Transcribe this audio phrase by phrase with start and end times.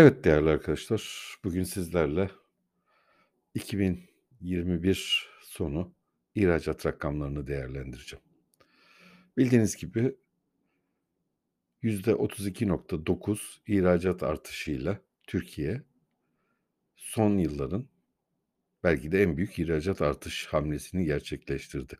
[0.00, 2.30] Evet değerli arkadaşlar, bugün sizlerle
[3.54, 5.94] 2021 sonu
[6.34, 8.24] ihracat rakamlarını değerlendireceğim.
[9.36, 10.16] Bildiğiniz gibi
[11.82, 15.82] %32.9 ihracat artışıyla Türkiye
[16.96, 17.88] son yılların
[18.84, 21.98] belki de en büyük ihracat artış hamlesini gerçekleştirdi.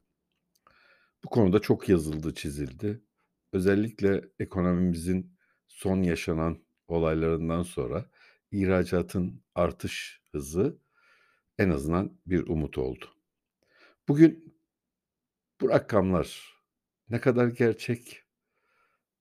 [1.25, 3.01] Bu konuda çok yazıldı, çizildi.
[3.53, 5.37] Özellikle ekonomimizin
[5.69, 8.11] son yaşanan olaylarından sonra
[8.51, 10.79] ihracatın artış hızı
[11.59, 13.05] en azından bir umut oldu.
[14.09, 14.55] Bugün
[15.61, 16.61] bu rakamlar
[17.11, 18.23] ne kadar gerçek,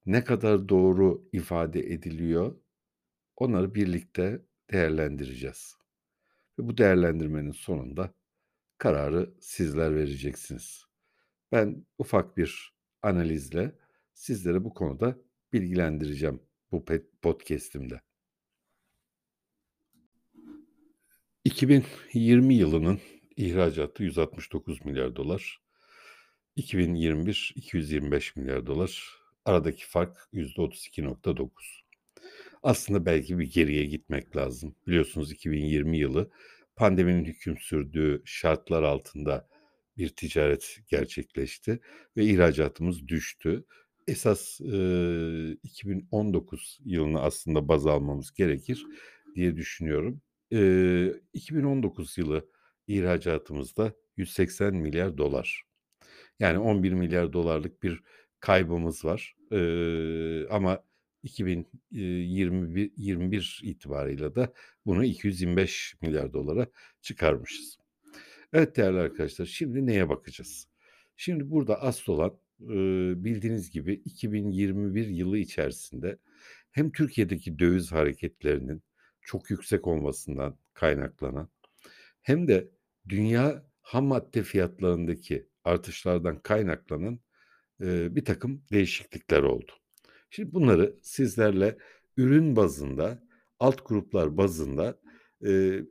[0.05, 2.55] ne kadar doğru ifade ediliyor
[3.37, 5.77] onları birlikte değerlendireceğiz.
[6.59, 8.13] Ve bu değerlendirmenin sonunda
[8.77, 10.85] kararı sizler vereceksiniz.
[11.51, 13.75] Ben ufak bir analizle
[14.13, 15.17] sizlere bu konuda
[15.53, 16.85] bilgilendireceğim bu
[17.21, 18.01] podcast'imde.
[21.43, 22.99] 2020 yılının
[23.37, 25.61] ihracatı 169 milyar dolar.
[26.55, 29.09] 2021 225 milyar dolar.
[29.45, 31.49] Aradaki fark %32.9.
[32.63, 34.75] Aslında belki bir geriye gitmek lazım.
[34.87, 36.31] Biliyorsunuz 2020 yılı
[36.75, 39.47] pandeminin hüküm sürdüğü şartlar altında
[39.97, 41.79] bir ticaret gerçekleşti
[42.17, 43.65] ve ihracatımız düştü.
[44.09, 48.85] Esas e, 2019 yılını aslında baz almamız gerekir
[49.35, 50.21] diye düşünüyorum.
[50.53, 52.49] E, 2019 yılı
[52.87, 55.63] ihracatımızda 180 milyar dolar.
[56.39, 58.03] Yani 11 milyar dolarlık bir
[58.39, 59.35] kaybımız var.
[59.51, 60.83] E, ama
[61.23, 64.53] 2021 21 itibarıyla da
[64.85, 66.67] bunu 225 milyar dolara
[67.01, 67.77] çıkarmışız.
[68.53, 70.67] Evet değerli arkadaşlar şimdi neye bakacağız?
[71.17, 76.17] Şimdi burada asıl olan bildiğiniz gibi 2021 yılı içerisinde
[76.71, 78.83] hem Türkiye'deki döviz hareketlerinin
[79.21, 81.49] çok yüksek olmasından kaynaklanan
[82.21, 82.69] hem de
[83.09, 87.19] dünya ham madde fiyatlarındaki artışlardan kaynaklanan
[87.79, 89.71] bir takım değişiklikler oldu.
[90.29, 91.77] Şimdi bunları sizlerle
[92.17, 93.23] ürün bazında,
[93.59, 94.99] alt gruplar bazında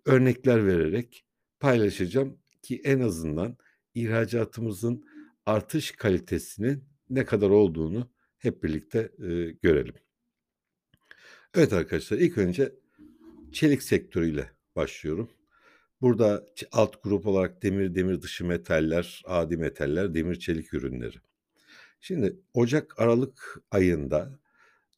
[0.05, 1.25] örnekler vererek
[1.61, 3.57] paylaşacağım ki en azından
[3.95, 5.08] ihracatımızın
[5.49, 9.27] artış kalitesinin ne kadar olduğunu hep birlikte e,
[9.63, 9.95] görelim.
[11.55, 12.73] Evet arkadaşlar ilk önce
[13.53, 15.31] çelik sektörüyle başlıyorum.
[16.01, 21.17] Burada alt grup olarak demir, demir dışı metaller, adi metaller, demir çelik ürünleri.
[22.01, 24.39] Şimdi Ocak Aralık ayında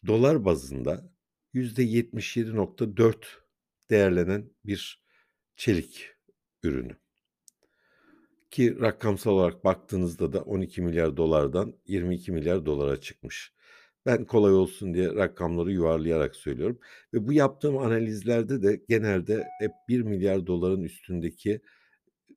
[0.06, 1.10] dolar bazında
[1.54, 3.16] %77.4
[3.90, 5.04] değerlenen bir
[5.56, 6.14] çelik
[6.62, 6.99] ürünü.
[8.50, 13.52] Ki rakamsal olarak baktığınızda da 12 milyar dolardan 22 milyar dolara çıkmış.
[14.06, 16.78] Ben kolay olsun diye rakamları yuvarlayarak söylüyorum.
[17.14, 21.60] Ve bu yaptığım analizlerde de genelde hep 1 milyar doların üstündeki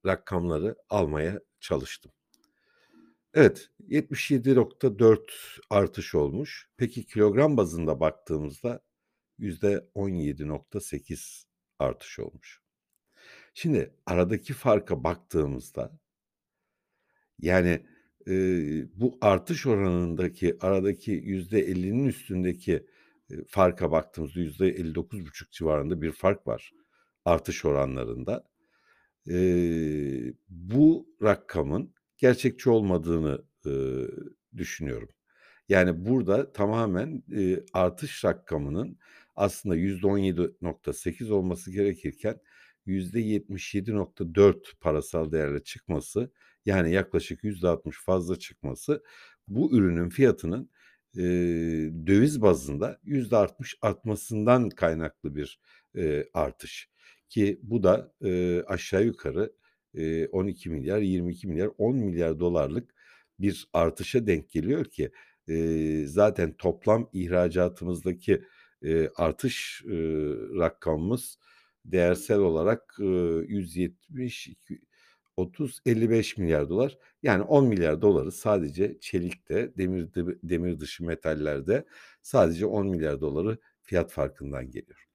[0.06, 2.12] rakamları almaya çalıştım.
[3.34, 5.20] Evet 77.4
[5.70, 6.70] artış olmuş.
[6.78, 8.82] Peki kilogram bazında baktığımızda
[9.40, 11.46] %17.8
[11.80, 12.62] artış olmuş.
[13.54, 16.00] Şimdi aradaki farka baktığımızda
[17.44, 17.82] yani,
[18.28, 22.88] eee, bu artış oranındaki aradaki %50'nin üstündeki,
[23.32, 26.72] eee, farka baktığımızda %59,5 civarında bir fark var
[27.26, 28.46] artış oranlarında.
[29.28, 34.10] Eee, bu rakamın gerçekçi olmadığını, ııı,
[34.58, 35.10] düşünüyorum.
[35.70, 38.98] Yani burada tamamen, eee, artış rakamının
[39.36, 42.40] aslında %17.8 olması gerekirken
[42.88, 46.32] %77.4 parasal değerle çıkması
[46.66, 49.04] yani yaklaşık %60 fazla çıkması
[49.48, 50.70] bu ürünün fiyatının
[51.18, 51.22] e,
[52.08, 55.60] döviz bazında %60 artmasından kaynaklı bir
[55.98, 56.90] e, artış.
[57.30, 59.54] Ki bu da e, aşağı yukarı
[59.96, 62.94] e, 12 milyar, 22 milyar, 10 milyar dolarlık
[63.40, 65.12] bir artışa denk geliyor ki
[65.48, 68.44] e, zaten toplam ihracatımızdaki
[68.84, 69.94] e, artış e,
[70.60, 71.38] rakamımız
[71.86, 74.50] değersel olarak e, 170
[75.38, 76.98] 30-55 milyar dolar.
[77.24, 80.08] Yani 10 milyar doları sadece çelikte, demir,
[80.44, 81.86] demir dışı metallerde
[82.22, 85.08] sadece 10 milyar doları fiyat farkından geliyor.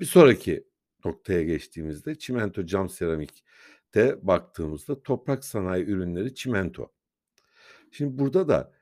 [0.00, 0.64] Bir sonraki
[1.04, 6.92] noktaya geçtiğimizde çimento cam seramikte baktığımızda toprak sanayi ürünleri çimento.
[7.90, 8.72] Şimdi burada da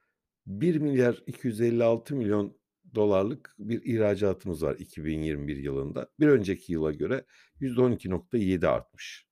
[0.47, 2.56] 1 milyar 256 milyon
[2.95, 6.09] dolarlık bir ihracatımız var 2021 yılında.
[6.21, 7.25] Bir önceki yıla göre
[7.61, 9.27] %12.7 artmış.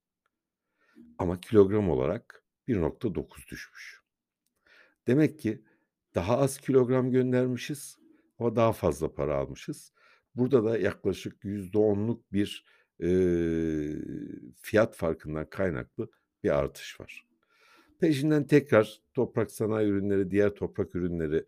[1.19, 4.01] Ama kilogram olarak 1.9 düşmüş.
[5.07, 5.63] Demek ki
[6.15, 7.99] daha az kilogram göndermişiz
[8.39, 9.93] ama daha fazla para almışız.
[10.35, 12.65] Burada da yaklaşık %10'luk bir,
[13.01, 13.97] eee,
[14.63, 16.11] fiyat farkından kaynaklı
[16.45, 17.27] bir artış var.
[18.01, 21.45] Peşinden tekrar toprak sanayi ürünleri, diğer toprak ürünleri,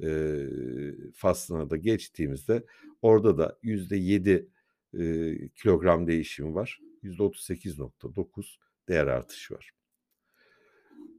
[0.00, 2.64] eee, faslına da geçtiğimizde
[3.02, 4.48] orada da %7,
[4.92, 6.80] eee, kilogram değişimi var.
[7.02, 8.58] %38.9
[8.88, 9.72] değer artışı var.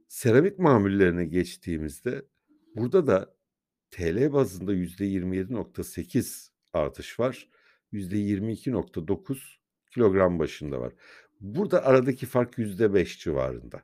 [0.08, 2.22] Seramik mamullerine geçtiğimizde
[2.76, 3.34] burada da
[3.90, 7.48] TL bazında %27.8 artış var.
[7.92, 9.60] %22.9
[9.94, 10.92] kilogram başında var.
[11.40, 13.82] Burada aradaki fark %5 civarında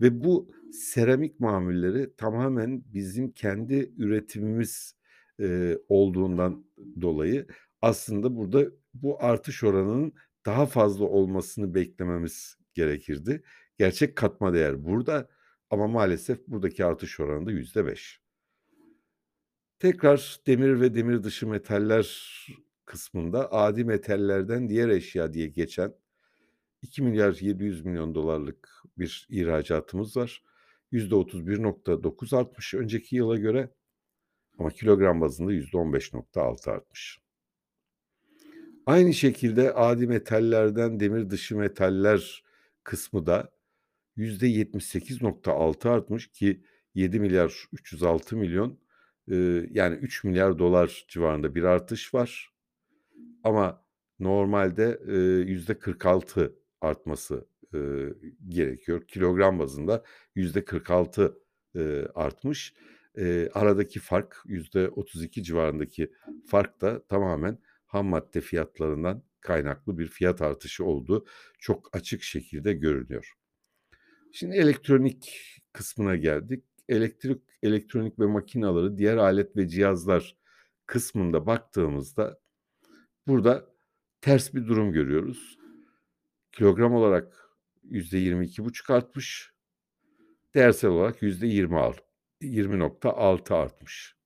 [0.00, 4.94] ve bu seramik mamulleri tamamen bizim kendi üretimimiz,
[5.38, 6.66] eee, olduğundan
[7.00, 7.46] dolayı
[7.82, 10.12] aslında burada bu artış oranının
[10.46, 13.42] daha fazla olmasını beklememiz gerekirdi.
[13.78, 15.28] Gerçek katma değer burada
[15.70, 18.20] ama maalesef buradaki artış oranı da %5.
[19.78, 22.06] Tekrar demir ve demir dışı metaller
[22.84, 25.94] kısmında adi metallerden diğer eşya diye geçen
[26.84, 30.42] $2.700.000.000'lık bir ihracatımız var.
[30.92, 33.70] %31.9 artmış önceki yıla göre
[34.58, 37.20] ama kilogram bazında %15.6 artmış.
[38.86, 42.44] Aynı şekilde adi metallerden demir dışı metaller
[42.84, 43.50] kısmı da
[44.16, 46.62] %78.6 artmış ki
[46.94, 48.78] $7.306.000.000
[49.28, 52.50] eee, yani $3.000.000.000 civarında bir artış var.
[53.44, 53.84] Ama
[54.18, 55.14] normalde, eee,
[55.54, 56.54] %46
[56.86, 58.14] artması, eee,
[58.48, 59.06] gerekiyor.
[59.08, 60.04] Kilogram bazında
[60.34, 61.38] %46,
[61.74, 62.74] eee, artmış.
[63.16, 66.12] Eee, aradaki fark %32 civarındaki
[66.46, 71.26] fark da tamamen hammadde fiyatlarından kaynaklı bir fiyat artışı olduğu
[71.58, 73.32] çok açık şekilde görünüyor.
[74.32, 75.32] Şimdi elektronik
[75.72, 76.64] kısmına geldik.
[76.88, 80.36] Elektrik, elektronik ve makinaları, diğer alet ve cihazlar
[80.86, 82.40] kısmında baktığımızda
[83.28, 83.66] burada
[84.20, 85.58] ters bir durum görüyoruz.
[86.56, 87.50] Kilogram olarak
[87.90, 89.52] %22,5 artmış.
[90.54, 91.94] Değersel olarak %20
[92.42, 94.16] 20.6 artmış.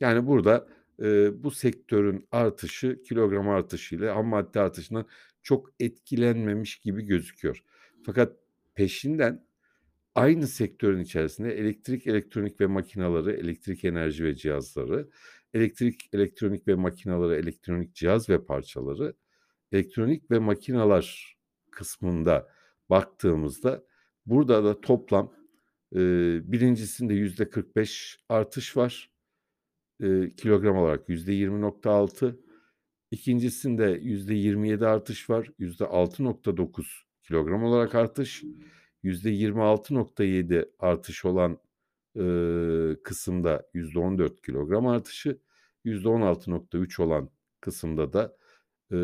[0.00, 0.68] Yani burada,
[1.02, 5.06] eee, bu sektörün artışı kilogram artışıyla hammadde artışından
[5.42, 7.64] çok etkilenmemiş gibi gözüküyor.
[8.06, 8.36] Fakat
[8.74, 9.46] peşinden
[10.14, 15.08] aynı sektörün içerisinde elektrik, elektronik ve makinaları, elektrik enerji ve cihazları,
[15.54, 19.14] elektrik, elektronik ve makinaları, elektronik cihaz ve parçaları,
[19.72, 21.35] elektronik ve makinalar
[21.76, 22.48] kısmında
[22.90, 23.84] baktığımızda
[24.26, 25.32] burada da toplam,
[25.92, 29.10] eee, birincisinde %45 artış var.
[30.00, 32.40] Eee, kilogram olarak %20.6,
[33.10, 35.50] ikincisinde %27 artış var.
[35.58, 38.44] %6.9 kilogram olarak artış.
[39.02, 41.58] %26.7 artış olan,
[42.16, 45.40] eee, kısımda %14 kilogram artışı,
[45.84, 47.30] %16.3 olan
[47.60, 48.36] kısımda da,
[48.92, 48.98] eee,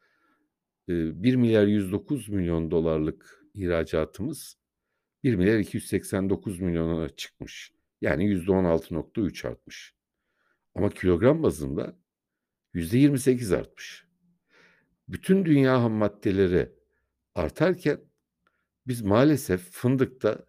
[0.88, 4.56] eee, $1.109.000.000'lık ihracatımız
[5.24, 7.72] $1.289.000.000'a çıkmış.
[8.02, 9.94] Yani %16.3 artmış.
[10.74, 11.96] Ama kilogram bazında
[12.78, 14.06] %28 artmış.
[15.08, 16.72] Bütün dünya hammaddeleri
[17.34, 18.00] artarken
[18.88, 20.46] biz maalesef fındıkta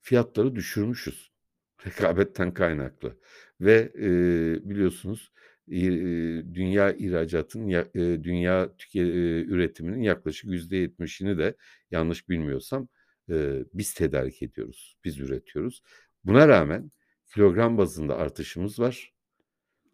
[0.00, 1.32] fiyatları düşürmüşüz
[1.86, 3.18] rekabetten kaynaklı
[3.62, 5.32] ve, eee, biliyorsunuz,
[5.68, 11.56] eee, dünya ihracatının eee, dünya tüke eee, üretiminin yaklaşık %70'ini de
[11.92, 12.88] yanlış bilmiyorsam,
[13.30, 15.82] eee, biz tedarik ediyoruz, biz üretiyoruz.
[16.24, 16.90] Buna rağmen
[17.34, 19.13] kilogram bazında artışımız var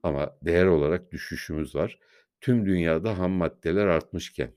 [0.02, 1.98] ama değer olarak düşüşümüz var.
[2.40, 4.54] Tüm dünyada hammaddeler artmışken,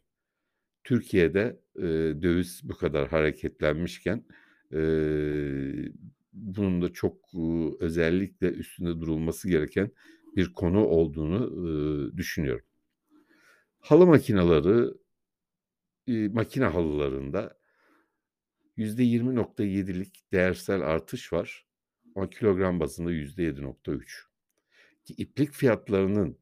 [0.84, 4.26] Türkiye'de, eee, döviz bu kadar hareketlenmişken,
[4.74, 5.92] eee,
[6.34, 9.92] bunun da çok, ııı, özellikle üstünde durulması gereken
[10.36, 12.66] bir konu olduğunu, ııı, düşünüyorum.
[13.80, 14.94] Halı makineleri,
[16.08, 17.58] eee, makine halılarında
[18.78, 21.68] %20.7'lik değersel artış var
[22.16, 24.28] ama kilogram bazında %7.3.
[25.10, 26.38] İplik fiyatlarının,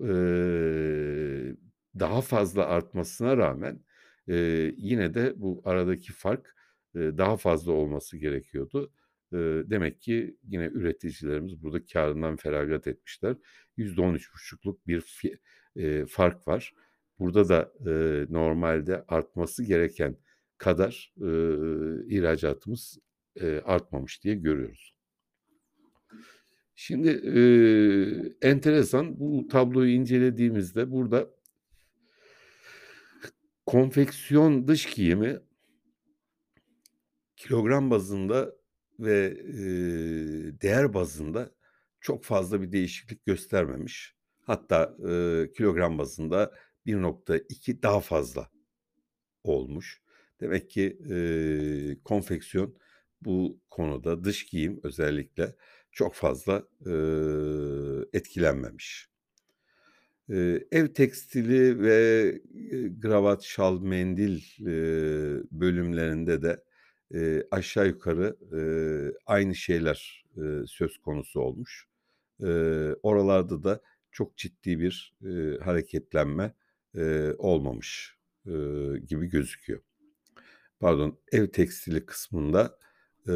[0.00, 1.56] eee,
[1.98, 3.84] daha fazla artmasına rağmen,
[4.28, 6.56] eee, yine de bu aradaki fark,
[6.94, 8.92] eee, daha fazla olması gerekiyordu.
[9.32, 13.36] Eee, demek ki yine üreticilerimiz burada kârından feragat etmişler.
[13.76, 15.38] %13,5'luk bir fi
[15.76, 16.72] eee, fark var.
[17.18, 20.16] Burada da, eee, normalde artması gereken
[20.58, 22.98] kadar, ııı, ihracatımız,
[23.40, 24.94] eee, artmamış diye görüyoruz.
[26.82, 31.30] Şimdi, eee, enteresan bu tabloyu incelediğimizde burada
[33.66, 35.40] konfeksiyon dış giyimi
[37.36, 38.52] kilogram bazında
[39.00, 41.50] ve, eee, değer bazında
[42.00, 44.14] çok fazla bir değişiklik göstermemiş.
[44.46, 46.52] Hatta, eee, kilogram bazında
[46.86, 48.50] 1.2 daha fazla
[49.44, 50.02] olmuş.
[50.40, 52.76] Demek ki, eee, konfeksiyon
[53.22, 55.56] bu konuda dış giyim özellikle
[55.92, 59.08] çok fazla, eee, etkilenmemiş.
[60.28, 66.64] Eee, ev tekstili ve, eee, kravat, şal, mendil, eee, bölümlerinde de,
[67.14, 71.86] eee, aşağı yukarı, eee, aynı şeyler, eee, söz konusu olmuş.
[72.42, 73.80] Eee, oralarda da
[74.12, 76.54] çok ciddi bir, eee, hareketlenme,
[76.96, 78.16] eee, olmamış,
[78.46, 79.80] eee, gibi gözüküyor.
[80.80, 82.78] Pardon, ev tekstili kısmında,
[83.28, 83.34] eee,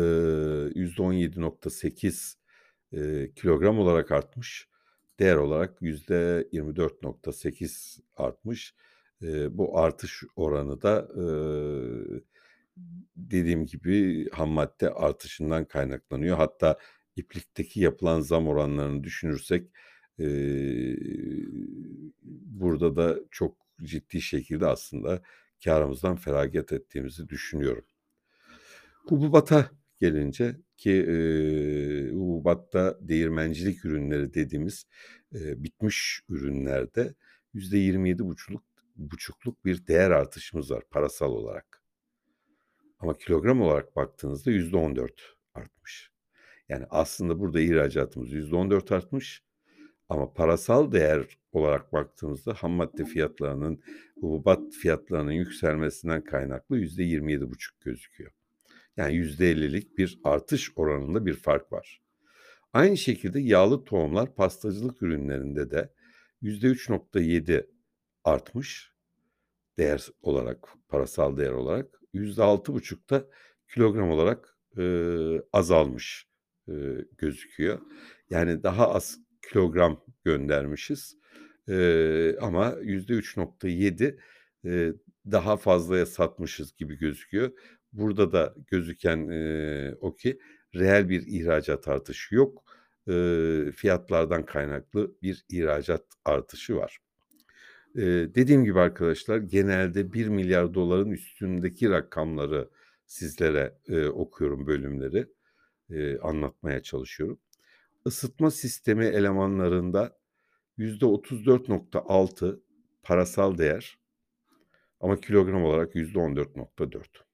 [0.74, 2.36] %17.8,
[2.96, 4.68] eee, kilogram olarak artmış.
[5.20, 8.74] Değer olarak %24.8 artmış.
[9.22, 12.20] Eee, bu artış oranı da, eee,
[13.16, 16.36] dediğim gibi hammadde artışından kaynaklanıyor.
[16.36, 16.78] Hatta
[17.16, 19.70] iplikteki yapılan zam oranlarını düşünürsek,
[20.18, 20.96] eee,
[22.42, 25.22] burada da çok ciddi şekilde aslında
[25.64, 27.84] kârımızdan feragat ettiğimizi düşünüyorum.
[29.08, 29.70] Hububata
[30.04, 34.86] gelince ki, eee, hububatta değirmencilik ürünleri dediğimiz,
[35.32, 37.14] eee, bitmiş ürünlerde
[37.54, 38.62] %27,5'luk
[38.96, 41.82] buçukluk bir değer artışımız var parasal olarak.
[42.98, 46.10] Ama kilogram olarak baktığınızda %14 artmış.
[46.68, 49.42] Yani aslında burada ihracatımız %14 artmış
[50.08, 53.82] ama parasal değer olarak baktığımızda hammadde fiyatlarının,
[54.20, 58.32] hububat fiyatlarının yükselmesinden kaynaklı %27,5 gözüküyor.
[58.96, 62.02] Yani %50'lik bir artış oranında bir fark var.
[62.72, 65.92] Aynı şekilde yağlı tohumlar pastacılık ürünlerinde de
[66.42, 67.70] %3.7
[68.24, 68.92] artmış
[69.78, 72.00] değer olarak, parasal değer olarak.
[72.12, 73.26] %6,5 da
[73.74, 76.28] kilogram olarak, eee, azalmış,
[76.68, 77.80] eee, gözüküyor.
[78.30, 79.18] Yani daha az
[79.52, 81.16] kilogram göndermişiz,
[81.68, 84.18] eee, ama %3.7,
[84.64, 84.94] eee,
[85.32, 87.52] daha fazlaya satmışız gibi gözüküyor.
[87.94, 90.40] Burada da gözüken, eee, o ki
[90.76, 92.64] reel bir ihracat artışı yok.
[93.08, 96.98] Eee, fiyatlardan kaynaklı bir ihracat artışı var.
[97.96, 102.70] Eee, dediğim gibi arkadaşlar genelde $1.000.000.000'ın üstündeki rakamları
[103.06, 105.26] sizlere, eee, okuyorum bölümleri,
[105.90, 107.40] eee, anlatmaya çalışıyorum.
[108.06, 110.18] Isıtma sistemi elemanlarında
[110.78, 112.60] %34.6
[113.04, 113.98] parasal değer
[115.00, 117.24] ama kilogram olarak %14.4.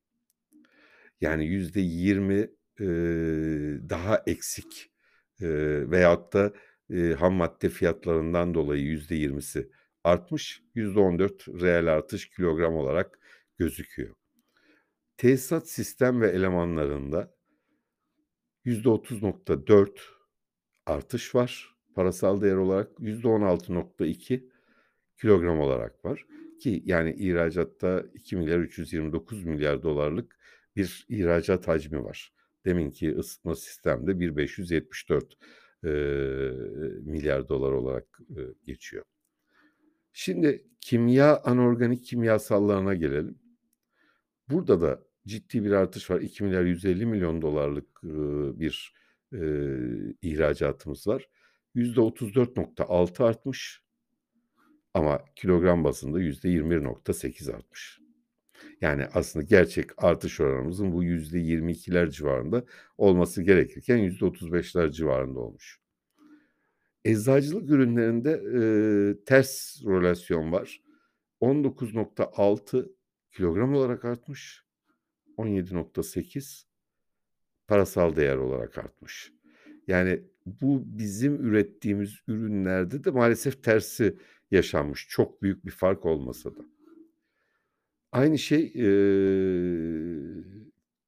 [1.20, 2.50] Yani %20,
[2.80, 2.86] eee,
[3.90, 4.92] daha eksik,
[5.40, 6.52] eee, veyahut da,
[6.90, 9.70] eee, hammadde fiyatlarından dolayı %20'si
[10.04, 13.18] artmış, %14 reel artış kilogram olarak
[13.58, 14.14] gözüküyor.
[15.16, 17.34] Tesisat sistem ve elemanlarında
[18.64, 20.00] %30.4
[20.86, 24.48] artış var parasal değer olarak, %16.2
[25.20, 26.26] kilogram olarak var
[26.60, 30.38] ki yani ihracatta $2.329.000.000.000'lık
[30.76, 32.32] bir ihracat hacmi var.
[32.66, 35.36] Deminki ısıtma sistemde $1.574,
[35.84, 35.90] eee,
[37.02, 39.04] milyar dolar olarak, eee, geçiyor.
[40.12, 43.38] Şimdi kimya, anorganik kimyasallarına gelelim.
[44.50, 46.20] Burada da ciddi bir artış var.
[46.20, 48.94] $2.150.000.000.000'lık, ııı, bir,
[49.32, 51.28] eee, ihracatımız var.
[51.74, 53.82] %34.6 artmış
[54.94, 57.99] ama kilogram bazında %21.8 artmış.
[58.80, 62.64] Yani aslında gerçek artış oranımızın bu %22'ler civarında
[62.98, 65.80] olması gerekirken %35'ler civarında olmuş.
[67.04, 70.80] Eczacılık ürünlerinde, eee, ters relasyon var.
[71.40, 72.92] 19.6
[73.32, 74.64] kilogram olarak artmış,
[75.36, 76.66] 17.8
[77.68, 79.32] parasal değer olarak artmış.
[79.86, 84.16] Yani bu bizim ürettiğimiz ürünlerde de maalesef tersi
[84.50, 85.06] yaşanmış.
[85.08, 86.60] Çok büyük bir fark olmasa da.
[88.12, 90.44] Aynı şey, eee,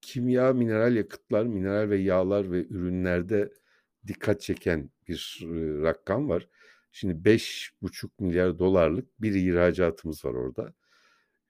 [0.00, 3.52] kimya, mineral yakıtlar, mineral ve yağlar ve ürünlerde
[4.06, 6.48] dikkat çeken bir eee, rakam var.
[6.92, 10.74] Şimdi $5,5 bir ihracatımız var orada.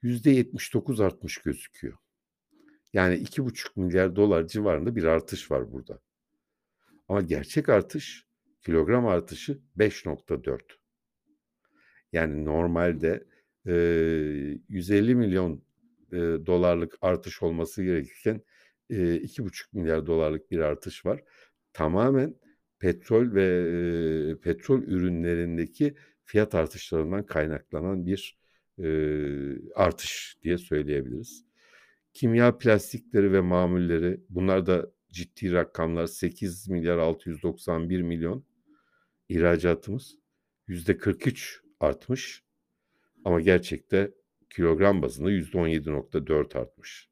[0.01, 1.97] %79 artmış gözüküyor.
[2.93, 6.01] Yani $2,5 civarında bir artış var burada.
[7.07, 8.25] Ama gerçek artış,
[8.61, 10.79] kilogram artışı 5.4.
[12.13, 13.27] Yani normalde,
[13.67, 15.63] eee, $150.000.000
[16.11, 18.41] eee, dolarlık artış olması gerekirken,
[18.89, 21.23] eee, $2,5 bir artış var.
[21.73, 22.35] Tamamen
[22.79, 23.43] petrol ve,
[24.29, 25.93] eee, petrol ürünlerindeki
[26.25, 28.37] fiyat artışlarından kaynaklanan bir,
[28.77, 31.45] eee, artış diye söyleyebiliriz.
[32.13, 38.45] Kimya plastikleri ve mamulleri bunlar da ciddi rakamlar $8.691.000.000
[39.29, 40.15] ihracatımız
[40.67, 42.42] %43 artmış
[43.25, 44.11] ama gerçekte
[44.49, 47.09] kilogram bazında %17.4 artmış.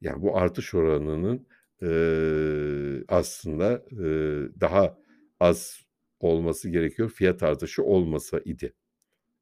[0.00, 1.46] Yani bu artış oranının,
[1.82, 4.98] eee, aslında, eee, daha
[5.40, 5.80] az
[6.20, 8.74] olması gerekiyor fiyat artışı olmasa idi.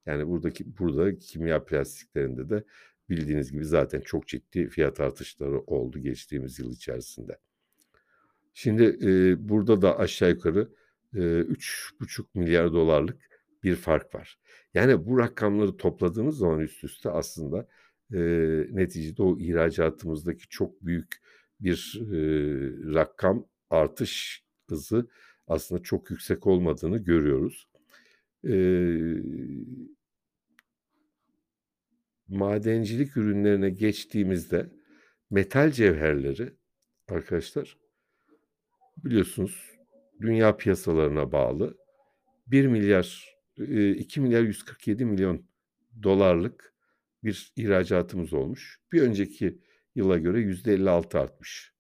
[0.07, 2.65] Yani buradaki burada kimya plastiklerinde de
[3.11, 7.39] bildiğiniz gibi zaten çok ciddi fiyat artışları oldu geçtiğimiz yıl içerisinde.
[8.55, 10.69] Şimdi, eee, burada da aşağı yukarı,
[11.15, 13.17] eee, $3,5
[13.63, 14.39] bir fark var.
[14.75, 17.69] Yani bu rakamları topladığımız zaman üst üste aslında,
[18.13, 21.17] eee, neticede o ihracatımızdaki çok büyük
[21.61, 25.09] bir, eee, rakam artış hızı
[25.49, 27.69] aslında çok yüksek olmadığını görüyoruz.
[28.45, 29.23] Eee
[32.29, 34.71] madencilik ürünlerine geçtiğimizde
[35.31, 36.53] metal cevherleri
[37.09, 37.77] arkadaşlar
[39.05, 39.79] biliyorsunuz
[40.21, 41.77] dünya piyasalarına bağlı
[43.59, 46.75] $1.000.000.000 eee, $2.147.000.000'lık
[47.25, 48.81] bir ihracatımız olmuş.
[48.93, 49.59] Bir önceki
[49.95, 51.75] yıla göre %56 artmış.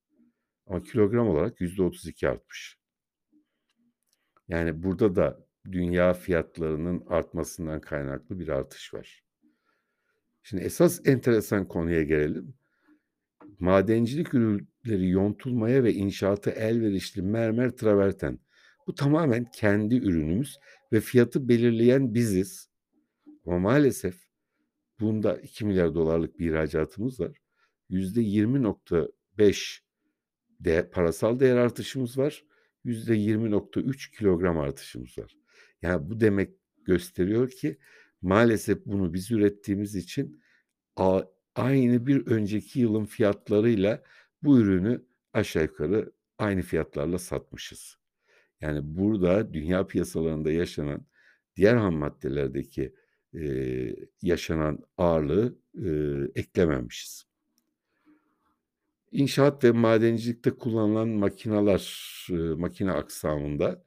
[0.67, 2.79] Ama kilogram olarak %32 artmış.
[4.49, 9.25] Yani burada da dünya fiyatlarının artmasından kaynaklı bir artış var.
[10.43, 12.55] Şimdi esas enteresan konuya gelelim.
[13.59, 18.39] Madencilik ürünleri yontulmaya ve inşaata elverişli mermer traverten.
[18.87, 20.59] Bu tamamen kendi ürünümüz
[20.93, 22.69] ve fiyatı belirleyen biziz.
[23.47, 24.29] Ama maalesef
[25.01, 27.39] bunda $2.000.000.000'lık bir ihracatımız var.
[27.91, 29.81] %20.5
[30.61, 32.45] de parasal değer artışımız var.
[32.85, 35.37] %20.3 kilogram artışımız var.
[35.83, 36.51] Yani bu demek
[36.85, 37.79] gösteriyor ki
[38.23, 40.43] maalesef bunu biz ürettiğimiz için
[41.55, 44.03] aynı bir önceki yılın fiyatlarıyla
[44.43, 47.98] bu ürünü aşağı yukarı aynı fiyatlarla satmışız.
[48.61, 51.07] Yani burada dünya piyasalarında yaşanan
[51.57, 52.95] diğer hammaddelerdeki,
[53.33, 57.25] eee, yaşanan ağırlığı, eee, eklememişiz.
[59.13, 61.83] İnşaat ve madencilikte kullanılan makinalar,
[62.31, 63.85] eee, makine aksamında,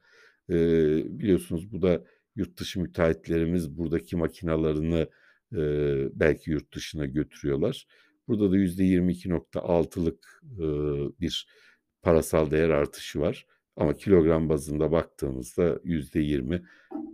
[0.50, 2.04] eee, biliyorsunuz bu da
[2.36, 5.10] yurt dışı müteahhitlerimiz buradaki makinalarını,
[5.54, 7.88] eee, belki yurt dışına götürüyorlar.
[8.28, 11.48] Burada da %22.6'lık, ııı, bir
[12.02, 13.46] parasal değer artışı var.
[13.78, 16.62] Ama kilogram bazında baktığımızda %20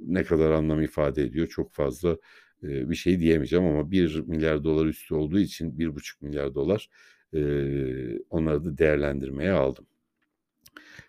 [0.08, 2.18] ne kadar anlam ifade ediyor çok fazla,
[2.64, 6.90] eee, bir şey diyemeyeceğim ama $1.000.000.000 üstü olduğu için $1.500.000.000
[7.34, 9.88] eee, onları da değerlendirmeye aldım.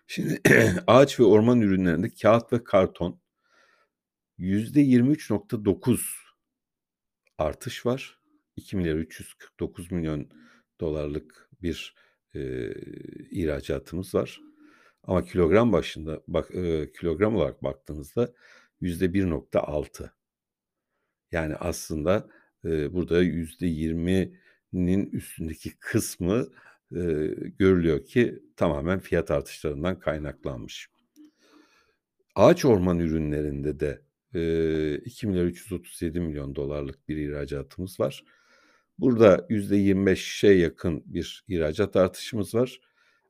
[0.07, 0.39] Şimdi
[0.87, 3.19] ağaç ve orman ürünlerinde kağıt ve karton
[4.37, 6.15] %23.9
[7.37, 8.19] artış var.
[8.57, 11.95] $2.349.000.000'lık bir,
[12.35, 12.73] eee,
[13.31, 14.41] ihracatımız var.
[15.09, 18.33] Ama kilogram başında bak eee, kilogram olarak baktığımızda
[18.81, 20.13] %1.6.
[21.31, 22.27] Yani aslında,
[22.65, 26.47] eee, burada %20'nin üstündeki kısmı,
[26.91, 27.27] eee,
[27.59, 30.89] görülüyor ki tamamen fiyat artışlarından kaynaklanmış.
[32.35, 34.01] Ağaç orman ürünlerinde de,
[34.35, 38.23] eee, $2.337.000.000'lık bir ihracatımız var.
[38.99, 42.79] Burada %25'e yakın bir ihracat artışımız var.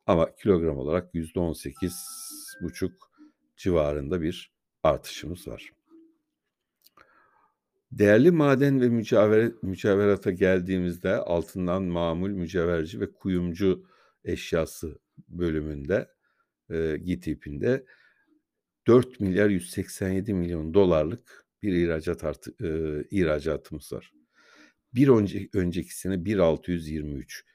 [0.10, 2.91] Ama kilogram olarak %18,5
[3.58, 4.52] civarında bir
[4.84, 5.74] artışımız var.
[7.91, 13.86] Değerli maden ve mücevher mücevherata geldiğimizde altından mamul, mücevherci ve kuyumcu
[14.24, 16.08] eşyası bölümünde,
[16.69, 17.86] eee, GİTİB'inde
[18.88, 24.13] $4.187.000.000'lık bir ihracat artı eee, ihracatımız var.
[24.93, 27.48] Bir önce önceki sene 1.623.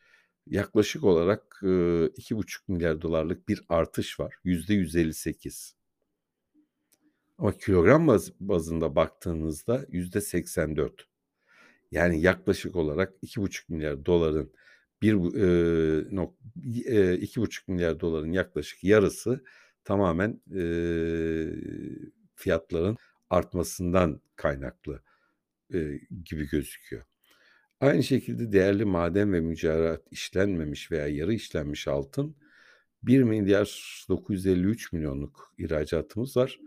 [0.47, 4.35] Yaklaşık olarak, eee, $2.500.000.000'lık bir artış var.
[4.45, 5.75] %158.
[7.39, 11.09] Ama kilogram baz bazında baktığınızda %84.
[11.93, 14.53] Yani yaklaşık olarak $2.500.000.000'ın
[15.03, 19.45] bir bu eee, nok eee, $2.500.000.000'ın yaklaşık yarısı
[19.85, 20.41] tamamen,
[22.37, 22.97] fiyatların
[23.31, 25.03] artmasından kaynaklı,
[26.25, 27.05] gibi gözüküyor.
[27.81, 32.37] Aynı şekilde değerli maden ve mücevherat işlenmemiş veya yarı işlenmiş altın
[33.05, 36.61] $1.953.000.000'luk ihracatımız var.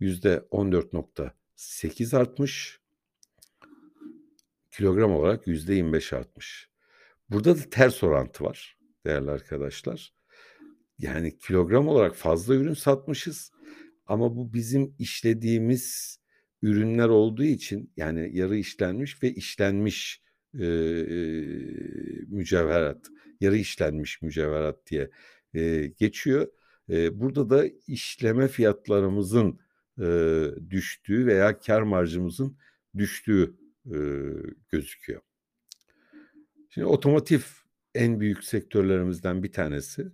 [0.00, 2.80] %14.8 artmış.
[4.70, 6.68] Kilogram olarak %25 artmış.
[7.30, 10.14] Burada da ters orantı var değerli arkadaşlar.
[10.98, 13.52] Yani kilogram olarak fazla ürün satmışız
[14.06, 16.18] ama bu bizim işlediğimiz
[16.62, 20.22] ürünler olduğu için yani yarı işlenmiş ve işlenmiş,
[20.58, 23.06] eee, mücevherat,
[23.40, 25.10] yarı işlenmiş mücevherat diye,
[25.54, 26.48] eee, geçiyor.
[26.88, 29.60] Eee, burada da işleme fiyatlarımızın,
[29.98, 32.56] eee, düştüğü veya kâr marjımızın
[32.96, 34.32] düştüğü, eee,
[34.68, 35.20] gözüküyor.
[36.70, 37.40] Şimdi otomotiv
[37.94, 40.06] en büyük sektörlerimizden bir tanesi.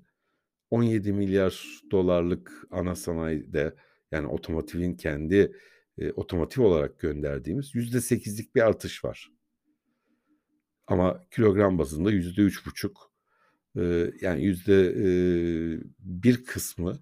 [0.70, 3.74] $17.000.000.000'lık ana sanayide
[4.12, 5.52] yani otomotivin kendi,
[5.98, 9.33] eee, otomotiv olarak gönderdiğimiz %8'lik bir artış var.
[10.86, 12.98] Ama kilogram bazında %3,5
[13.76, 14.94] eee, yani yüzde,
[16.00, 17.00] bir kısmı,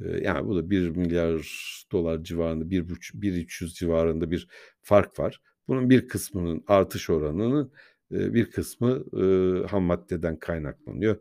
[0.00, 4.48] yani bu da $1.000.000.000 civarında, bir buçu $1.300 civarında bir
[4.82, 5.40] fark var.
[5.68, 7.72] Bunun bir kısmının artış oranının,
[8.10, 11.16] bir kısmı, eee, hammaddeden kaynaklanıyor.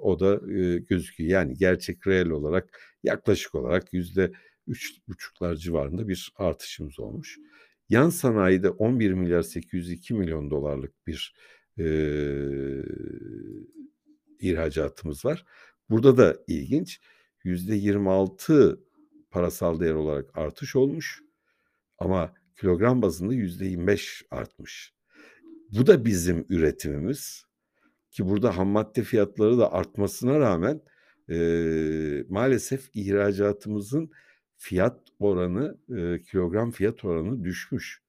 [0.00, 0.36] O da,
[0.88, 1.30] gözüküyor.
[1.30, 7.38] Yani gerçek reel olarak yaklaşık olarak %3,5'lar civarında bir artışımız olmuş.
[7.88, 11.34] Yan sanayide $11.802.000.000'lık bir,
[11.78, 12.82] eee,
[14.40, 15.44] ihracatımız var.
[15.90, 17.00] Burada da ilginç,
[17.44, 18.80] %26
[19.30, 21.22] parasal değer olarak artış olmuş
[21.98, 24.92] ama kilogram bazında %25 artmış.
[25.72, 27.44] Bu da bizim üretimimiz
[28.10, 30.80] ki burada hammadde fiyatları da artmasına rağmen,
[31.28, 34.10] eee, maalesef ihracatımızın
[34.64, 38.02] fiyat oranı, eee, kilogram fiyat oranı düşmüş.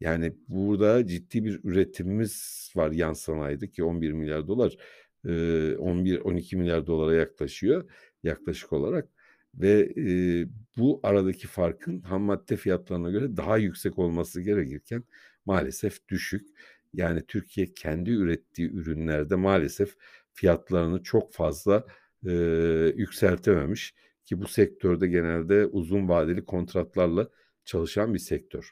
[0.00, 4.78] Yani burada ciddi bir üretimimiz var yan sanayide ki $11.000.000.000,
[5.26, 7.90] eee, $11-12.000.000.000'a yaklaşıyor
[8.22, 9.08] yaklaşık olarak
[9.54, 15.04] ve, eee, bu aradaki farkın hammadde fiyatlarına göre daha yüksek olması gerekirken
[15.46, 16.48] maalesef düşük.
[16.94, 19.96] Yani Türkiye kendi ürettiği ürünlerde maalesef
[20.32, 21.86] fiyatlarını çok fazla,
[22.24, 23.94] eee, yükseltememiş
[24.26, 27.28] ki bu sektörde genelde uzun vadeli kontratlarla
[27.64, 28.70] çalışan bir sektör.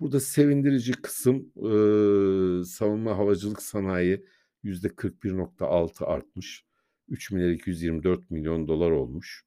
[0.00, 4.24] Burada sevindirici kısım, eee, savunma havacılık sanayi
[4.62, 6.64] %41.6 artmış.
[7.08, 9.44] $3.224.000.000 olmuş.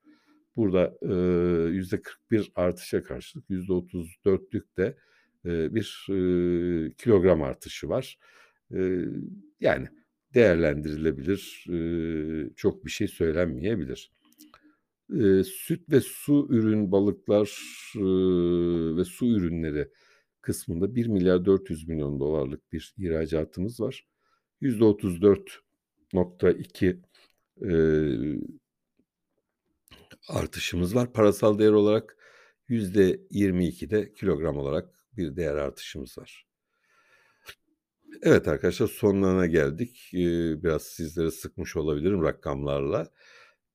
[0.56, 4.98] Burada, eee, %41 artışa karşılık %34'lük de,
[5.46, 8.20] eee, bir, eee, kilogram artışı var.
[8.72, 9.06] Eee,
[9.60, 9.88] yani
[10.34, 14.12] değerlendirilebilir, eee, çok bir şey söylenmeyebilir.
[15.10, 17.60] Eee, süt ve su ürün balıklar,
[17.96, 19.90] ııı, ve su ürünleri
[20.42, 24.08] kısmında $1.400.000.000'lık bir ihracatımız var.
[24.62, 27.02] %34.2
[27.62, 28.40] eee
[30.30, 31.14] artışımız var.
[31.14, 32.18] Parasal değer olarak
[32.70, 36.48] %22 de kilogram olarak bir değer artışımız var.
[38.22, 40.10] Evet arkadaşlar sonlarına geldik.
[40.64, 43.08] Biraz sizleri sıkmış olabilirim rakamlarla.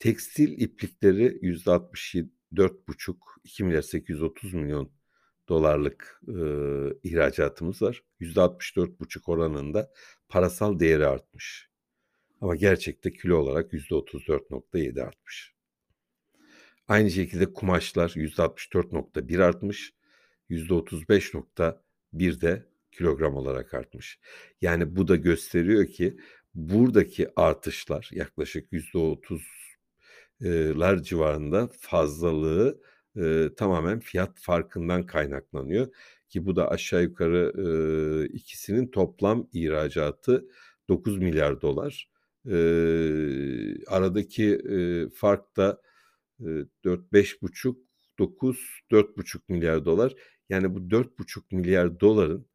[0.00, 8.02] Tekstil iplikleri %64,5 $2.830.000.000'lık, eee, ihracatımız var.
[8.20, 9.92] %64,5 oranında
[10.28, 11.70] parasal değeri artmış.
[12.40, 15.54] Ama gerçekte kilo olarak %34.7 artmış.
[16.88, 19.94] Aynı şekilde kumaşlar %64.1 artmış.
[20.50, 24.18] %35.1 de kilogram olarak artmış.
[24.60, 26.16] Yani bu da gösteriyor ki
[26.54, 29.69] buradaki artışlar yaklaşık %30
[30.42, 32.80] eee, lar civarında fazlalığı,
[33.16, 35.88] eee, tamamen fiyat farkından kaynaklanıyor
[36.28, 40.48] ki bu da aşağı yukarı, eee, ikisinin toplam ihracatı
[40.88, 42.08] $9.000.000.000.
[42.46, 45.82] Eee, aradaki, eee, fark da,
[46.40, 47.78] eee, 4-5,5
[48.18, 50.16] 9 $4,500.000.000
[50.48, 52.46] yani bu $4,500.000.000'ın,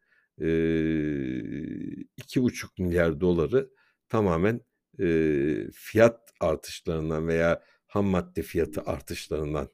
[0.42, 3.70] eee, $2,500.000.000'ı
[4.10, 4.62] tamamen,
[5.00, 7.64] eee, fiyat artışlarından veya
[7.96, 9.70] hammadde fiyatı artışlarından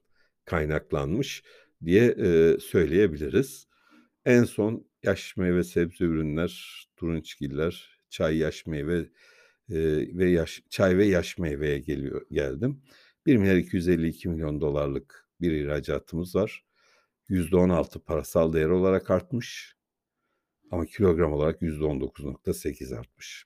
[0.45, 1.43] kaynaklanmış
[1.85, 3.67] diye, eee, söyleyebiliriz.
[4.25, 9.09] En son yaş meyve sebze ürünler, turunçgiller, çay, yaş meyve,
[9.69, 12.81] eee, ve yaş çay ve yaş meyveye geliyor geldim.
[13.25, 16.65] $1.252.000.000'lık bir ihracatımız var.
[17.29, 19.75] %16 parasal değer olarak artmış.
[20.71, 23.45] Ama kilogram olarak %19.8 artmış.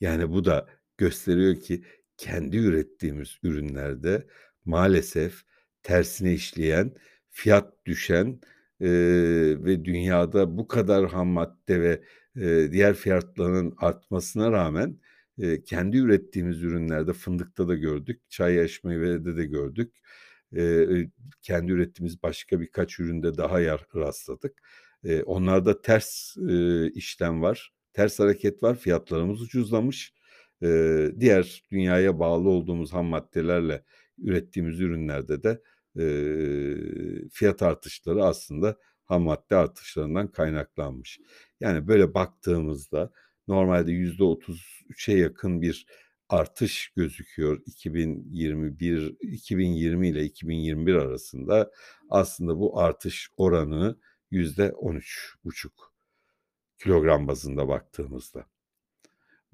[0.00, 1.84] Yani bu da gösteriyor ki
[2.20, 4.26] kendi ürettiğimiz ürünlerde
[4.64, 5.42] maalesef
[5.82, 6.94] tersine işleyen,
[7.30, 8.40] fiyat düşen,
[8.80, 12.02] eee, ve dünyada bu kadar hammadde ve,
[12.36, 14.98] eee, diğer fiyatların artmasına rağmen,
[15.38, 19.94] eee, kendi ürettiğimiz ürünlerde, fındıkta da gördük, çay, yaş, meyvede de gördük.
[20.52, 21.10] Eee,
[21.42, 24.62] kendi ürettiğimiz başka birkaç üründe daha yar rastladık.
[25.04, 30.14] Eee, onlarda ters, eee, işlem var, ters hareket var, fiyatlarımız ucuzlamış.
[30.62, 33.84] Eee, diğer dünyaya bağlı olduğumuz hammaddelerle
[34.18, 35.62] ürettiğimiz ürünlerde de,
[35.96, 41.20] eee, fiyat artışları aslında hammadde artışlarından kaynaklanmış.
[41.60, 43.10] Yani böyle baktığımızda
[43.48, 45.86] normalde %33'e yakın bir
[46.28, 51.70] artış gözüküyor 2021 2020 ile 2021 arasında.
[52.10, 53.96] Aslında bu artış oranı
[54.30, 55.72] %13,5
[56.78, 58.46] kilogram bazında baktığımızda.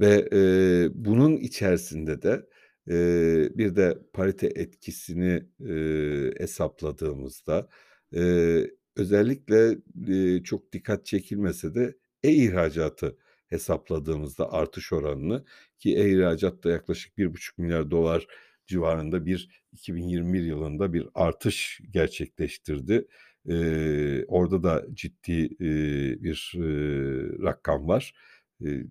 [0.01, 2.47] Ve, eee, bunun içerisinde de,
[2.89, 7.69] eee, bir de parite etkisini, eee, hesapladığımızda,
[8.13, 9.79] eee, özellikle,
[10.09, 13.17] eee, çok dikkat çekilmese de e-ihracatı
[13.49, 15.45] hesapladığımızda artış oranını
[15.79, 18.27] ki e-ihracat da yaklaşık $1,5
[18.67, 23.07] civarında bir 2021 yılında bir artış gerçekleştirdi.
[23.49, 28.15] Eee, orada da ciddi, eee, bir, eee, rakam var.
[28.61, 28.87] Eee,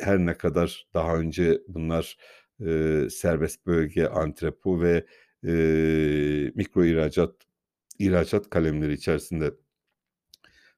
[0.00, 2.16] her ne kadar daha önce bunlar,
[2.60, 5.06] eee, serbest bölge, antrepo ve,
[5.44, 7.34] eee, mikro ihracat,
[7.98, 9.50] ihracat kalemleri içerisinde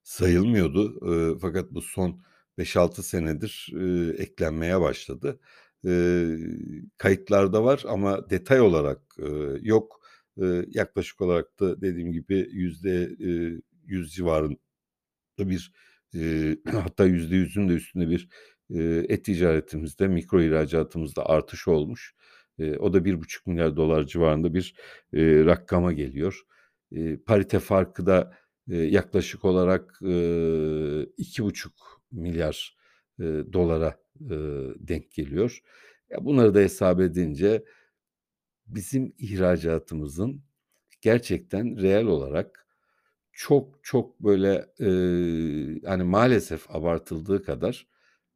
[0.05, 1.01] sayılmıyordu.
[1.33, 2.23] Eee, fakat bu son
[2.59, 5.41] 5-6 senedir, eee, eklenmeye başladı.
[5.85, 6.39] Eee,
[6.99, 10.01] kayıtlarda var ama detay olarak, eee, yok.
[10.37, 13.11] Eee, yaklaşık olarak da dediğim gibi yüzde,
[13.87, 14.57] 100 civarında
[15.41, 15.73] bir,
[16.15, 18.29] eee, hatta %100'ün de üstünde bir,
[18.71, 22.15] eee, e-ticaretimizde, mikro ihracatımızda artış olmuş.
[22.79, 24.75] O da $1,5 civarında bir,
[25.47, 26.43] rakama geliyor.
[27.27, 28.33] Parite farkı da,
[28.69, 32.77] yaklaşık olarak, eee, $2,5
[33.21, 33.99] eee, dolara,
[34.81, 35.59] denk geliyor.
[36.21, 37.65] Bunları da hesap edince
[38.67, 40.43] bizim ihracatımızın
[41.03, 42.67] gerçekten reel olarak
[43.33, 47.89] çok çok böyle, eee, hani, maalesef abartıldığı kadar,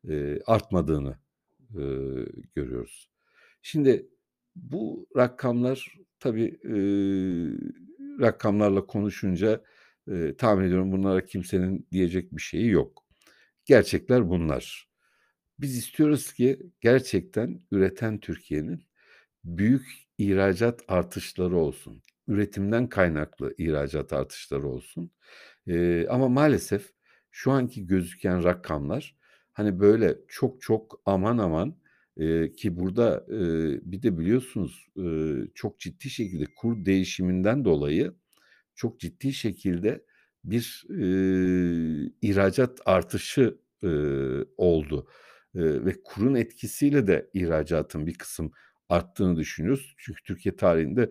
[0.05, 1.19] eee, artmadığını,
[1.77, 3.11] eee, görüyoruz.
[3.63, 4.09] Şimdi
[4.57, 7.51] bu rakamlar tabii, eee,
[8.21, 9.63] rakamlarla konuşunca,
[10.09, 13.05] eee, tahmin ediyorum bunlara kimsenin diyecek bir şeyi yok.
[13.67, 14.89] Gerçekler bunlar.
[15.61, 18.85] Biz istiyoruz ki gerçekten üreten Türkiye'nin
[19.45, 22.03] büyük ihracat artışları olsun.
[22.29, 25.11] Üretimden kaynaklı ihracat artışları olsun.
[25.67, 26.91] Eee, ama maalesef
[27.33, 29.18] şu anki gözüken rakamlar,
[29.59, 31.77] hani, böyle çok çok aman aman,
[32.17, 38.15] eee, ki burada, eee, bir de biliyorsunuz, eee, çok ciddi şekilde kur değişiminden dolayı
[38.75, 40.05] çok ciddi şekilde
[40.45, 45.09] bir, eee, ihracat artışı, eee, oldu,
[45.55, 48.53] eee, ve kurun etkisiyle de ihracatın bir kısım
[48.89, 49.95] arttığını düşünüyoruz.
[49.99, 51.11] Çünkü Türkiye tarihinde,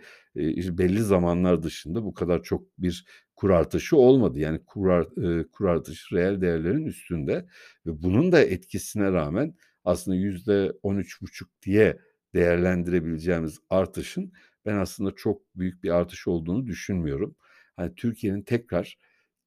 [0.77, 4.39] belli zamanlar dışında bu kadar çok bir kur artışı olmadı.
[4.39, 5.05] Yani kur
[5.51, 7.45] kur artışı reel değerlerin üstünde
[7.85, 11.99] ve bunun da etkisine rağmen aslında %13,5 diye
[12.33, 14.31] değerlendirebileceğimiz artışın
[14.65, 17.35] ben aslında çok büyük bir artış olduğunu düşünmüyorum.
[17.75, 18.97] Hani, Türkiye'nin tekrar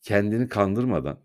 [0.03, 1.21] kendini kandırmadan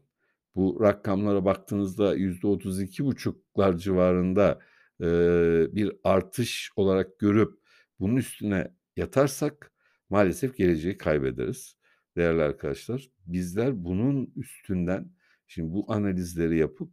[0.56, 4.60] bu rakamlara baktığınızda %32,5'lar civarında,
[5.02, 7.60] eee, bir artış olarak görüp
[8.00, 9.72] bunun üstüne yatarsak
[10.10, 11.78] maalesef geleceği kaybederiz
[12.18, 13.10] değerli arkadaşlar.
[13.28, 15.12] Bizler bunun üstünden
[15.48, 16.92] şimdi bu analizleri yapıp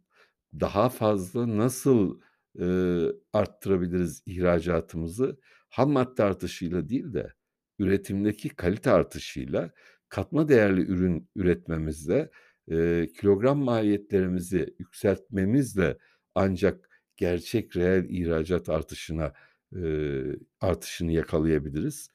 [0.59, 2.19] daha fazla nasıl,
[2.59, 5.39] eee, arttırabiliriz ihracatımızı
[5.69, 7.33] hammadde artışıyla değil de
[7.79, 9.71] üretimdeki kalite artışıyla,
[10.09, 12.29] katma değerli ürün üretmemizle,
[12.67, 15.97] eee, kilogram maliyetlerimizi yükseltmemizle
[16.35, 19.33] ancak gerçek reel ihracat artışına,
[19.75, 20.23] eee,
[20.61, 22.09] artışını yakalayabiliriz.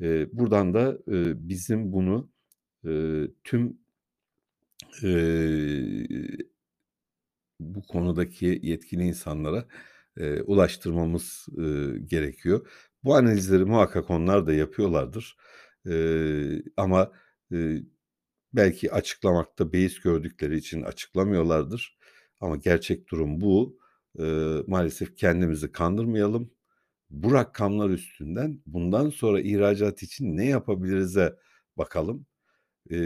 [0.00, 2.30] Eee, buradan da, eee, bizim bunu,
[2.84, 3.78] eee, tüm,
[5.02, 6.46] eee,
[7.60, 9.66] bu konudaki yetkili insanlara,
[10.18, 12.66] eee, ulaştırmamız, eee, gerekiyor.
[13.04, 15.36] Bu analizleri muhakkak onlar da yapıyorlardır.
[15.86, 17.12] Eee, ama,
[17.50, 17.82] eee,
[18.54, 21.98] belki açıklamakta beis gördükleri için açıklamıyorlardır
[22.40, 23.78] ama gerçek durum bu.
[24.18, 26.50] Eee, maalesef kendimizi kandırmayalım.
[27.10, 31.36] Bu rakamlar üstünden bundan sonra ihracat için ne yapabiliriz'e
[31.78, 32.26] bakalım.
[32.90, 32.98] Eee,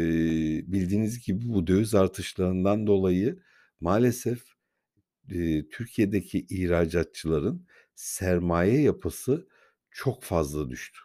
[0.68, 3.40] bildiğiniz gibi bu döviz artışlarından dolayı
[3.80, 4.42] maalesef,
[5.30, 9.48] eee, Türkiye'deki ihracatçıların sermaye yapısı
[9.90, 11.00] çok fazla düştü.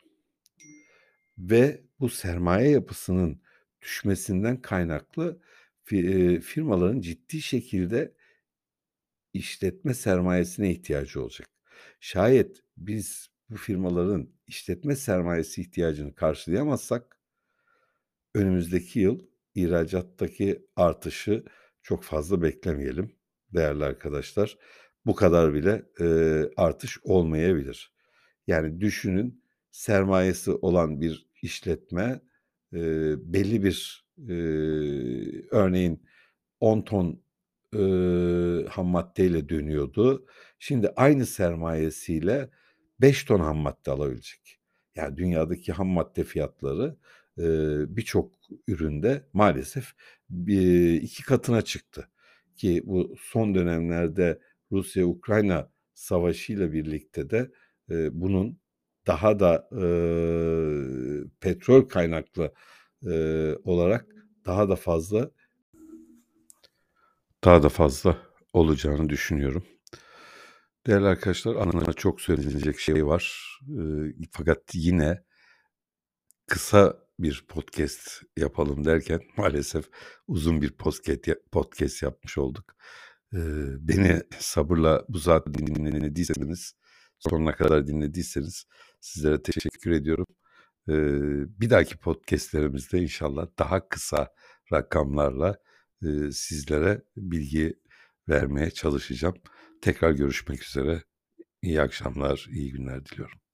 [1.38, 3.42] ve bu sermaye yapısının
[3.82, 5.42] düşmesinden kaynaklı
[6.44, 8.14] firmaların ciddi şekilde
[9.40, 11.48] işletme sermayesine ihtiyacı olacak.
[12.00, 17.20] Şayet biz bu firmaların işletme sermayesi ihtiyacını karşılayamazsak
[18.34, 19.20] önümüzdeki yıl
[19.56, 21.44] ihracattaki artışı
[21.84, 23.12] çok fazla beklemeyelim
[23.54, 24.58] değerli arkadaşlar.
[25.06, 27.94] Bu kadar bile, eee, artış olmayabilir.
[28.48, 32.22] Yani düşünün, sermayesi olan bir işletme,
[32.74, 36.04] eee, belli bir, eee, örneğin
[36.60, 37.24] 10 ton,
[37.76, 40.26] ııı, hammaddeyle dönüyordu.
[40.60, 42.50] Şimdi aynı sermayesiyle
[43.02, 44.60] 5 ton hammadde alabilecek.
[44.96, 46.98] Yani dünyadaki hammadde fiyatları,
[47.38, 47.46] eee,
[47.88, 48.32] birçok
[48.68, 49.94] üründe maalesef
[50.30, 52.10] bi 2 katına çıktı
[52.56, 54.40] ki bu son dönemlerde
[54.72, 57.52] Rusya-Ukrayna savaşıyla birlikte de,
[57.90, 58.60] eee, bunun
[59.08, 62.54] daha da, ııı, petrol kaynaklı,
[63.04, 64.06] eee, olarak
[64.46, 65.32] daha da fazla
[67.46, 68.18] daha da fazla
[68.54, 69.64] olacağını düşünüyorum.
[70.88, 73.60] Değerli arkadaşlar, anlatmaya çok söylenecek şey var.
[73.68, 75.24] Eee, fakat yine
[76.48, 79.86] kısa bir podcast yapalım derken maalesef
[80.28, 80.72] uzun bir
[81.28, 82.76] ya podcast yapmış olduk.
[83.34, 83.40] Eee,
[83.80, 86.74] beni sabırla bu saat dinlediyseniz,
[87.20, 88.66] sonuna kadar dinlediyseniz
[89.02, 90.28] sizlere teşekkür ediyorum.
[90.90, 90.96] Eee,
[91.60, 94.30] bir dahaki podcast'lerimizde inşallah daha kısa
[94.74, 95.56] rakamlarla,
[96.34, 97.80] sizlere bilgi
[98.30, 99.36] vermeye çalışacağım.
[99.82, 101.04] Tekrar görüşmek üzere.
[101.62, 103.45] İyi akşamlar, iyi günler diliyorum.